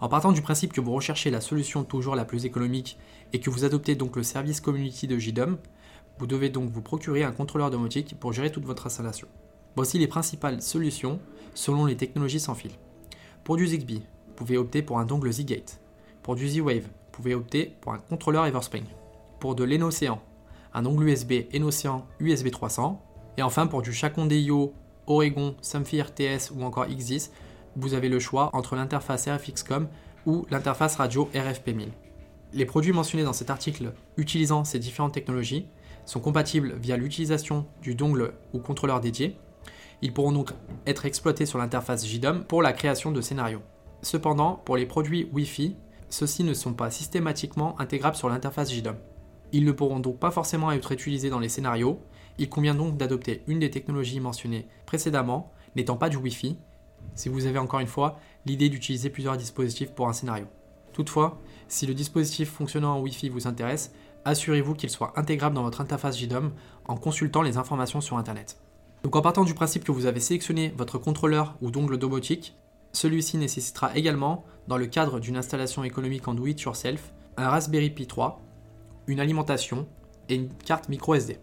En 0.00 0.08
partant 0.08 0.32
du 0.32 0.42
principe 0.42 0.72
que 0.72 0.80
vous 0.80 0.92
recherchez 0.92 1.30
la 1.30 1.40
solution 1.40 1.84
toujours 1.84 2.16
la 2.16 2.24
plus 2.24 2.44
économique 2.44 2.98
et 3.32 3.40
que 3.40 3.50
vous 3.50 3.64
adoptez 3.64 3.94
donc 3.94 4.16
le 4.16 4.22
service 4.22 4.60
community 4.60 5.06
de 5.06 5.18
JDOM, 5.18 5.58
vous 6.18 6.26
devez 6.26 6.48
donc 6.48 6.70
vous 6.70 6.82
procurer 6.82 7.22
un 7.22 7.32
contrôleur 7.32 7.70
domotique 7.70 8.16
pour 8.18 8.32
gérer 8.32 8.50
toute 8.50 8.64
votre 8.64 8.86
installation. 8.86 9.28
Voici 9.76 9.98
les 9.98 10.08
principales 10.08 10.60
solutions 10.60 11.20
selon 11.54 11.86
les 11.86 11.96
technologies 11.96 12.40
sans 12.40 12.54
fil. 12.54 12.72
Pour 13.44 13.56
du 13.56 13.66
Zigbee, 13.66 14.02
vous 14.26 14.34
pouvez 14.34 14.58
opter 14.58 14.82
pour 14.82 14.98
un 14.98 15.04
dongle 15.04 15.32
Z-Gate. 15.32 15.80
Pour 16.22 16.34
du 16.34 16.48
Z-Wave, 16.48 16.82
vous 16.82 17.10
pouvez 17.12 17.34
opter 17.34 17.76
pour 17.80 17.92
un 17.92 17.98
contrôleur 17.98 18.46
Everspring. 18.46 18.84
Pour 19.40 19.54
de 19.54 19.64
l'Enocean, 19.64 20.20
un 20.74 20.84
ongle 20.84 21.08
USB 21.08 21.32
Enocean 21.54 22.06
USB 22.20 22.50
300. 22.50 23.00
Et 23.36 23.42
enfin, 23.42 23.66
pour 23.66 23.82
du 23.82 23.92
Chacon 23.92 24.26
DIO, 24.26 24.72
Oregon, 25.06 25.54
Samphire 25.62 26.14
TS 26.14 26.50
ou 26.54 26.62
encore 26.62 26.86
X10, 26.86 27.30
vous 27.76 27.94
avez 27.94 28.08
le 28.08 28.18
choix 28.18 28.50
entre 28.52 28.74
l'interface 28.74 29.28
RFXCOM 29.28 29.88
ou 30.26 30.46
l'interface 30.50 30.96
radio 30.96 31.28
RFP1000. 31.32 31.88
Les 32.52 32.66
produits 32.66 32.92
mentionnés 32.92 33.24
dans 33.24 33.32
cet 33.32 33.50
article 33.50 33.92
utilisant 34.16 34.64
ces 34.64 34.78
différentes 34.78 35.14
technologies 35.14 35.66
sont 36.08 36.20
compatibles 36.20 36.74
via 36.80 36.96
l'utilisation 36.96 37.66
du 37.82 37.94
dongle 37.94 38.32
ou 38.54 38.60
contrôleur 38.60 39.00
dédié. 39.00 39.36
Ils 40.00 40.14
pourront 40.14 40.32
donc 40.32 40.52
être 40.86 41.04
exploités 41.04 41.44
sur 41.44 41.58
l'interface 41.58 42.06
JDOM 42.06 42.44
pour 42.44 42.62
la 42.62 42.72
création 42.72 43.12
de 43.12 43.20
scénarios. 43.20 43.60
Cependant, 44.00 44.54
pour 44.64 44.78
les 44.78 44.86
produits 44.86 45.28
Wi-Fi, 45.34 45.76
ceux-ci 46.08 46.44
ne 46.44 46.54
sont 46.54 46.72
pas 46.72 46.90
systématiquement 46.90 47.78
intégrables 47.78 48.16
sur 48.16 48.30
l'interface 48.30 48.72
JDOM. 48.72 48.96
Ils 49.52 49.66
ne 49.66 49.72
pourront 49.72 50.00
donc 50.00 50.18
pas 50.18 50.30
forcément 50.30 50.72
être 50.72 50.92
utilisés 50.92 51.28
dans 51.28 51.40
les 51.40 51.50
scénarios. 51.50 52.00
Il 52.38 52.48
convient 52.48 52.74
donc 52.74 52.96
d'adopter 52.96 53.42
une 53.46 53.58
des 53.58 53.70
technologies 53.70 54.20
mentionnées 54.20 54.66
précédemment, 54.86 55.52
n'étant 55.76 55.98
pas 55.98 56.08
du 56.08 56.16
Wi-Fi, 56.16 56.56
si 57.16 57.28
vous 57.28 57.44
avez 57.44 57.58
encore 57.58 57.80
une 57.80 57.86
fois 57.86 58.18
l'idée 58.46 58.70
d'utiliser 58.70 59.10
plusieurs 59.10 59.36
dispositifs 59.36 59.92
pour 59.92 60.08
un 60.08 60.14
scénario. 60.14 60.46
Toutefois, 60.94 61.38
si 61.68 61.86
le 61.86 61.92
dispositif 61.92 62.50
fonctionnant 62.50 62.96
en 62.96 63.00
Wi-Fi 63.02 63.28
vous 63.28 63.46
intéresse, 63.46 63.92
assurez-vous 64.28 64.74
qu'il 64.74 64.90
soit 64.90 65.12
intégrable 65.16 65.54
dans 65.54 65.62
votre 65.62 65.80
interface 65.80 66.18
JDOM 66.18 66.52
en 66.86 66.96
consultant 66.96 67.42
les 67.42 67.56
informations 67.56 68.00
sur 68.00 68.16
Internet. 68.16 68.60
Donc 69.02 69.16
en 69.16 69.22
partant 69.22 69.44
du 69.44 69.54
principe 69.54 69.84
que 69.84 69.92
vous 69.92 70.06
avez 70.06 70.20
sélectionné 70.20 70.74
votre 70.76 70.98
contrôleur 70.98 71.56
ou 71.60 71.70
dongle 71.70 71.98
domotique, 71.98 72.56
celui-ci 72.92 73.36
nécessitera 73.36 73.96
également, 73.96 74.44
dans 74.66 74.76
le 74.76 74.86
cadre 74.86 75.20
d'une 75.20 75.36
installation 75.36 75.84
économique 75.84 76.28
en 76.28 76.34
do 76.34 76.46
it 76.46 76.60
yourself, 76.60 77.12
un 77.36 77.48
Raspberry 77.48 77.90
Pi 77.90 78.06
3 78.06 78.42
une 79.08 79.20
alimentation 79.20 79.88
et 80.28 80.34
une 80.36 80.48
carte 80.52 80.88
micro 80.88 81.14
SD. 81.14 81.38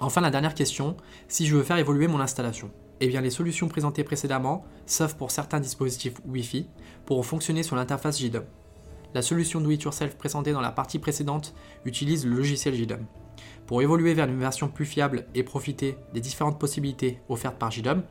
Enfin, 0.00 0.20
la 0.20 0.30
dernière 0.30 0.54
question, 0.54 0.96
si 1.28 1.46
je 1.46 1.56
veux 1.56 1.62
faire 1.62 1.78
évoluer 1.78 2.06
mon 2.06 2.20
installation 2.20 2.70
Eh 3.00 3.08
bien, 3.08 3.20
les 3.20 3.30
solutions 3.30 3.68
présentées 3.68 4.04
précédemment, 4.04 4.64
sauf 4.86 5.14
pour 5.14 5.30
certains 5.30 5.60
dispositifs 5.60 6.14
Wi-Fi, 6.26 6.68
pourront 7.04 7.22
fonctionner 7.22 7.62
sur 7.62 7.76
l'interface 7.76 8.20
JDOM. 8.20 8.44
La 9.16 9.22
solution 9.22 9.62
Do 9.62 9.70
It 9.70 9.82
Yourself 9.82 10.14
présentée 10.18 10.52
dans 10.52 10.60
la 10.60 10.72
partie 10.72 10.98
précédente 10.98 11.54
utilise 11.86 12.26
le 12.26 12.36
logiciel 12.36 12.74
JDOM. 12.74 13.06
Pour 13.66 13.80
évoluer 13.80 14.12
vers 14.12 14.28
une 14.28 14.38
version 14.38 14.68
plus 14.68 14.84
fiable 14.84 15.26
et 15.34 15.42
profiter 15.42 15.96
des 16.12 16.20
différentes 16.20 16.58
possibilités 16.58 17.18
offertes 17.30 17.56
par 17.56 17.70
JDOM, 17.70 18.02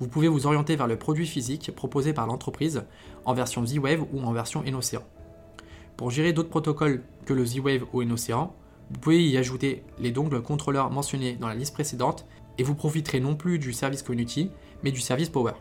vous 0.00 0.08
pouvez 0.08 0.26
vous 0.26 0.48
orienter 0.48 0.74
vers 0.74 0.88
le 0.88 0.96
produit 0.96 1.28
physique 1.28 1.70
proposé 1.76 2.12
par 2.12 2.26
l'entreprise 2.26 2.82
en 3.24 3.34
version 3.34 3.64
Z-Wave 3.64 4.04
ou 4.12 4.20
en 4.20 4.32
version 4.32 4.64
Enocean. 4.66 5.04
Pour 5.96 6.10
gérer 6.10 6.32
d'autres 6.32 6.48
protocoles 6.48 7.04
que 7.24 7.34
le 7.34 7.46
Z-Wave 7.46 7.84
ou 7.92 8.02
Enocean, 8.02 8.52
vous 8.90 8.98
pouvez 8.98 9.24
y 9.28 9.36
ajouter 9.36 9.84
les 10.00 10.10
dongles 10.10 10.42
contrôleurs 10.42 10.90
mentionnés 10.90 11.36
dans 11.36 11.46
la 11.46 11.54
liste 11.54 11.74
précédente 11.74 12.26
et 12.58 12.64
vous 12.64 12.74
profiterez 12.74 13.20
non 13.20 13.36
plus 13.36 13.60
du 13.60 13.72
service 13.72 14.02
Community, 14.02 14.50
mais 14.82 14.90
du 14.90 14.98
service 14.98 15.28
Power. 15.28 15.52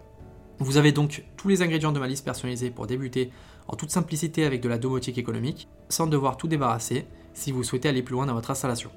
Vous 0.60 0.78
avez 0.78 0.92
donc 0.92 1.24
tous 1.38 1.50
les 1.50 1.62
ingrédients 1.62 1.92
de 1.92 2.00
ma 2.00 2.08
liste 2.08 2.26
personnalisée 2.26 2.72
pour 2.72 2.88
débuter 2.88 3.30
en 3.68 3.76
toute 3.76 3.92
simplicité 3.92 4.46
avec 4.46 4.62
de 4.62 4.70
la 4.70 4.78
domotique 4.78 5.18
économique, 5.18 5.68
sans 5.90 6.08
devoir 6.08 6.38
tout 6.38 6.48
débarrasser 6.48 7.06
si 7.34 7.52
vous 7.52 7.64
souhaitez 7.64 7.90
aller 7.90 8.04
plus 8.04 8.14
loin 8.14 8.26
dans 8.26 8.34
votre 8.34 8.52
installation. 8.52 8.92